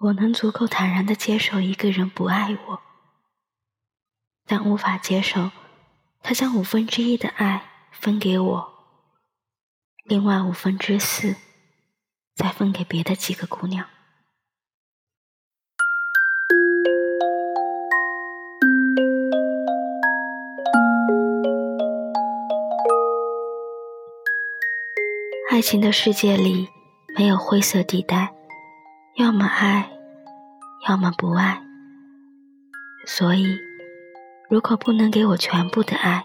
[0.00, 2.80] 我能足够坦然的接受一个人不爱我，
[4.46, 5.50] 但无法接受
[6.22, 8.72] 他将五分之一的爱分给我，
[10.04, 11.34] 另外五分之四
[12.36, 13.88] 再分给别的几个姑娘。
[25.50, 26.68] 爱情的世界里
[27.16, 28.32] 没有灰色地带，
[29.18, 29.90] 要么爱，
[30.88, 31.60] 要么不爱。
[33.04, 33.58] 所以，
[34.48, 36.24] 如果不能给我全部的爱，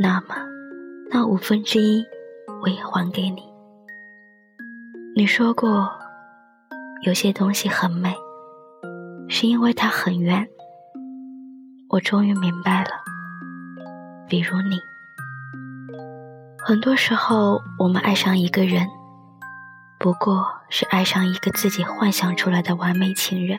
[0.00, 0.34] 那么
[1.12, 2.04] 那五分之一
[2.60, 3.44] 我也还给你。
[5.14, 5.88] 你说过，
[7.02, 8.12] 有些东西很美，
[9.28, 10.44] 是因为它很远。
[11.88, 12.90] 我终于明白了，
[14.28, 14.76] 比如你。
[16.58, 18.88] 很多时候，我们爱上一个人，
[20.00, 23.58] 不过是爱上一个自己幻想出来的完美情人。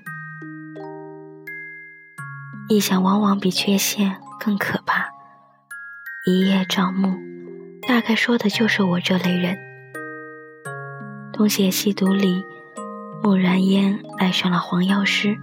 [2.70, 5.10] 臆想往往比缺陷更可怕。
[6.26, 7.18] 一叶障目，
[7.88, 9.58] 大概说的就是我这类人。
[11.32, 12.44] 东邪西毒里，
[13.24, 15.38] 穆然烟爱上了黄药师，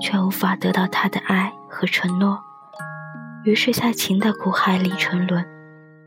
[0.00, 2.40] 却无法得到他的爱和承诺，
[3.44, 5.44] 于是，在情的苦海里沉沦。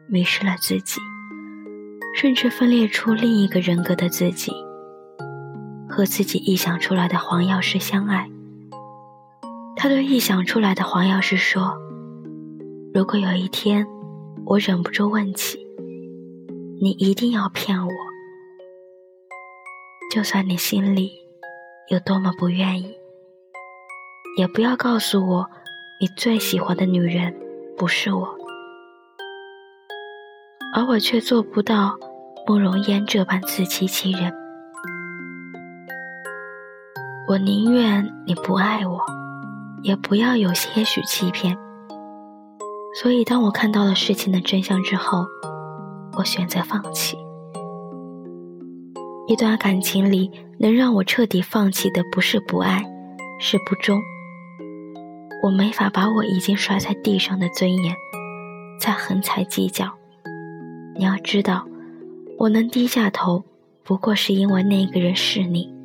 [0.09, 1.01] 迷失了自己，
[2.17, 4.53] 甚至分裂出另一个人格的自己，
[5.97, 8.29] 和自己臆想出来的黄药师相爱。
[9.75, 11.75] 他对臆想出来的黄药师说
[12.93, 13.87] ：“如果有一天，
[14.45, 15.57] 我忍不住问起，
[16.79, 17.91] 你一定要骗我，
[20.13, 21.13] 就算你心里
[21.89, 22.95] 有多么不愿意，
[24.37, 25.49] 也不要告诉我，
[25.99, 27.35] 你最喜欢的女人
[27.75, 28.37] 不是我。”
[30.75, 31.97] 而我却做不到
[32.45, 34.31] 慕容嫣这般自欺欺人。
[37.27, 39.01] 我宁愿你不爱我，
[39.83, 41.57] 也不要有些许欺骗。
[43.01, 45.25] 所以，当我看到了事情的真相之后，
[46.17, 47.17] 我选择放弃。
[49.27, 52.81] 一段感情里，能让我彻底放弃的，不是不爱，
[53.41, 53.99] 是不忠。
[55.43, 57.93] 我没法把我已经摔在地上的尊严，
[58.79, 59.91] 再横踩几脚。
[60.97, 61.67] 你要知道，
[62.39, 63.43] 我能低下头，
[63.83, 65.75] 不过是因为那个人是你。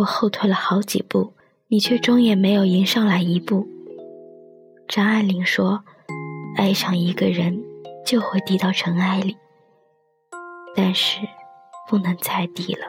[0.00, 1.34] 我后退了好几步，
[1.68, 3.68] 你却终也没有迎上来一步。
[4.88, 5.84] 张爱玲说
[6.56, 7.62] ：“爱上一个人，
[8.06, 9.36] 就会低到尘埃里。”
[10.74, 11.18] 但是，
[11.86, 12.86] 不能再低了。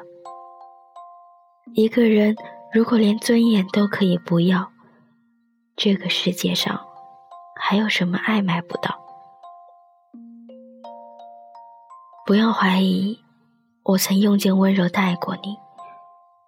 [1.74, 2.34] 一个人
[2.72, 4.72] 如果连尊严都可以不要，
[5.76, 6.80] 这个世界上
[7.60, 8.98] 还有什么爱买不到？
[12.26, 13.20] 不要怀疑，
[13.84, 15.58] 我曾用尽温柔待过你，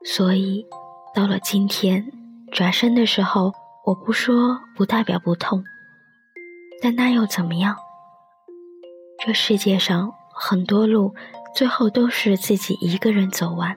[0.03, 0.65] 所以
[1.13, 2.05] 到了今天，
[2.51, 3.53] 转身的时候，
[3.85, 5.63] 我不说不代表不痛，
[6.81, 7.75] 但那又怎么样？
[9.25, 11.13] 这世界上很多路，
[11.55, 13.75] 最后都是自己一个人走完。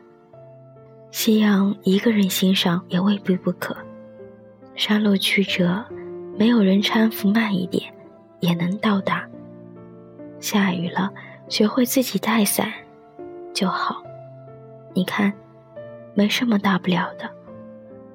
[1.11, 3.77] 夕阳一个人欣赏也未必不可。
[4.75, 5.85] 山路曲折，
[6.37, 7.93] 没有人搀扶，慢一点
[8.41, 9.27] 也能到达。
[10.41, 11.11] 下雨了。
[11.49, 12.73] 学会自己带伞
[13.55, 14.03] 就好。
[14.93, 15.33] 你看，
[16.17, 17.31] 没什么大不了的。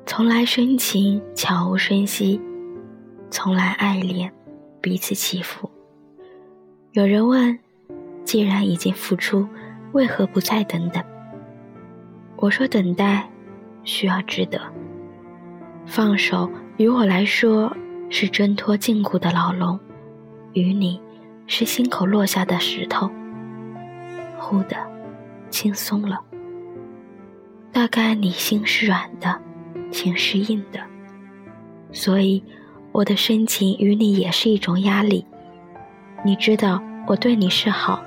[0.07, 2.41] 从来深情悄无声息，
[3.29, 4.33] 从来爱恋
[4.81, 5.69] 彼此欺负。
[6.93, 7.57] 有人问：
[8.25, 9.47] 既然已经付出，
[9.91, 11.01] 为何不再等等？
[12.37, 13.29] 我说：等待
[13.83, 14.59] 需要值得。
[15.85, 17.71] 放手于我来说
[18.09, 19.79] 是挣脱禁锢的牢笼，
[20.53, 20.99] 于你
[21.45, 23.07] 是心口落下的石头。
[24.39, 24.75] 忽的，
[25.51, 26.19] 轻松了。
[27.73, 29.39] 大概你心是软的，
[29.91, 30.79] 情是硬的，
[31.93, 32.43] 所以
[32.91, 35.25] 我的深情与你也是一种压力。
[36.23, 38.03] 你知道我对你是好，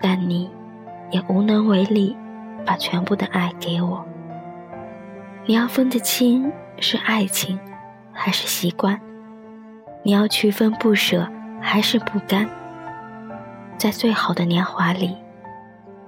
[0.00, 0.48] 但你
[1.10, 2.16] 也无能为力
[2.64, 4.04] 把全部的爱给我。
[5.46, 7.58] 你要分得清是爱情
[8.12, 8.98] 还是习惯，
[10.04, 11.28] 你要区分不舍
[11.60, 12.48] 还是不甘。
[13.76, 15.16] 在最好的年华里，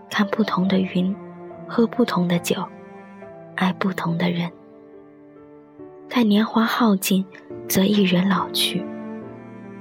[0.08, 1.14] 看不同的云，
[1.66, 2.64] 喝不同的酒，
[3.56, 4.50] 爱不同的人。
[6.08, 7.24] 待年华耗尽，
[7.68, 8.82] 则一人老去。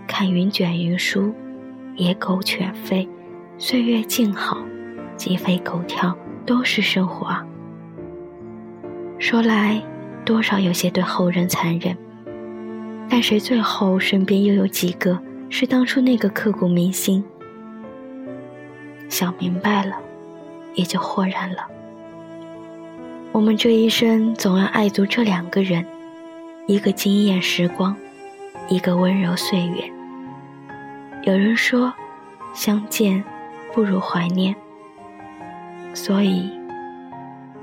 [0.07, 1.33] 看云卷云舒，
[1.95, 3.07] 野狗犬吠，
[3.57, 4.57] 岁月静好，
[5.15, 6.15] 鸡飞狗跳，
[6.45, 7.35] 都是生活。
[9.17, 9.81] 说来，
[10.25, 11.95] 多少有些对后人残忍，
[13.09, 15.17] 但谁最后身边又有几个
[15.49, 17.23] 是当初那个刻骨铭心？
[19.07, 19.95] 想明白了，
[20.75, 21.67] 也就豁然了。
[23.31, 25.85] 我们这一生总要爱足这两个人，
[26.67, 27.95] 一个惊艳时光，
[28.69, 29.91] 一个温柔岁月。
[31.23, 31.93] 有人说，
[32.53, 33.23] 相见
[33.73, 34.55] 不如怀念。
[35.93, 36.49] 所以，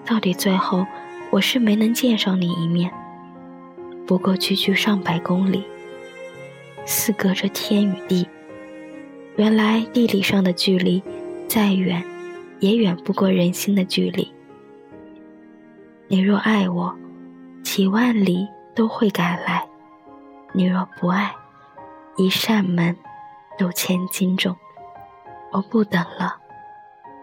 [0.04, 0.86] 到底最后
[1.30, 2.90] 我是没能见上你一面。
[4.06, 5.64] 不过区区上百公里，
[6.84, 8.26] 似隔着天与地。
[9.36, 11.02] 原来地理上的距离，
[11.48, 12.02] 再远，
[12.62, 14.32] 也远不过人心的距离。
[16.06, 16.96] 你若爱我，
[17.64, 19.66] 几万里都会赶来；
[20.52, 21.34] 你若不爱，
[22.16, 22.96] 一扇门
[23.58, 24.56] 都千斤重。
[25.50, 26.36] 我不等了，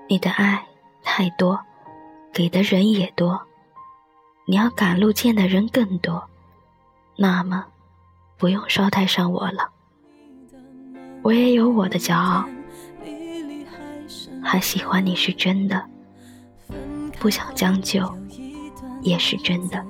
[0.10, 0.62] 你的爱
[1.02, 1.58] 太多，
[2.34, 3.42] 给的人也多，
[4.46, 6.22] 你要赶路见的人更多，
[7.16, 7.66] 那么
[8.38, 9.70] 不用捎带上我了。
[11.22, 12.46] 我也有我的骄傲，
[14.42, 15.84] 还喜欢你是真的，
[17.20, 18.08] 不想将就。
[19.02, 19.82] 也是真的，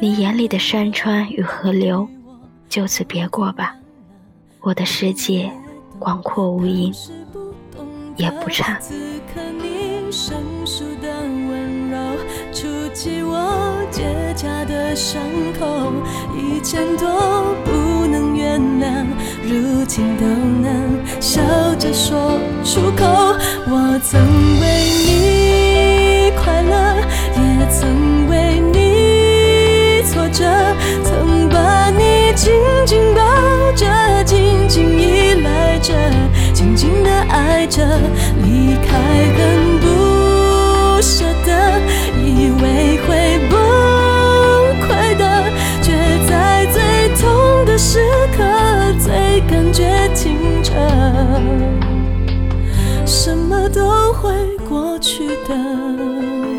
[0.00, 2.06] 你眼里的山川与河流，
[2.68, 3.74] 就此别过吧。
[4.60, 5.50] 我的世界
[5.98, 6.94] 广阔无垠，
[8.16, 8.78] 也不差。
[12.52, 15.22] 触及我结痂的伤
[15.58, 15.90] 口，
[16.36, 17.06] 以前都
[18.50, 19.06] 原谅，
[19.44, 21.40] 如今都能笑
[21.78, 23.06] 着说出口。
[23.68, 24.20] 我曾
[24.60, 24.66] 为
[25.06, 26.74] 你快乐。
[27.36, 30.44] 也曾为你挫折，
[31.04, 32.52] 曾把你紧
[32.84, 33.22] 紧抱
[33.76, 33.86] 着，
[34.24, 35.94] 紧紧依赖着，
[36.52, 37.86] 紧紧的爱着，
[38.42, 38.98] 离开
[39.36, 39.59] 很
[53.06, 54.32] 什么都会
[54.68, 56.49] 过去的。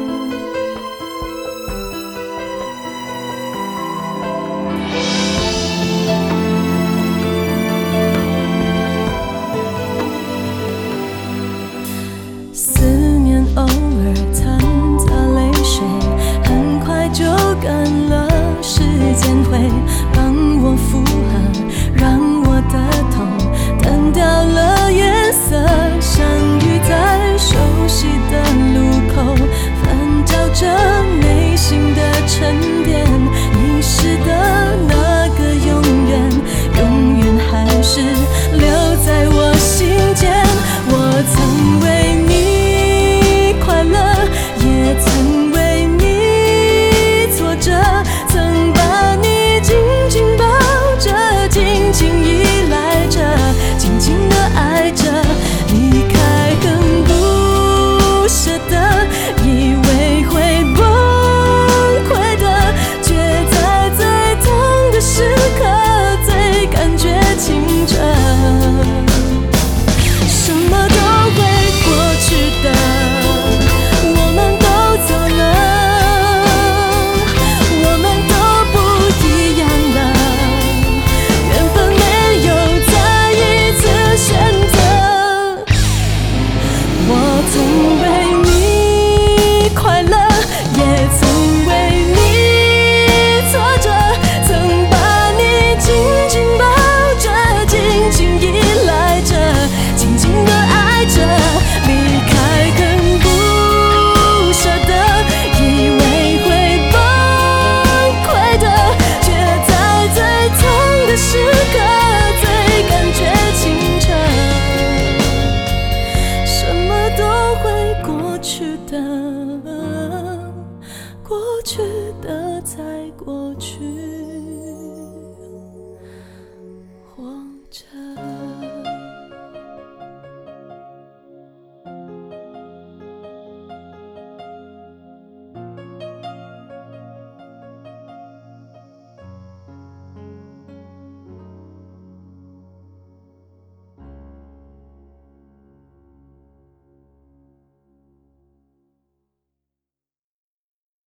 [121.24, 121.86] 过去
[122.24, 122.82] 的，在
[123.16, 124.31] 过去。